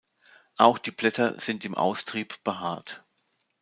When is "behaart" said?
2.43-3.05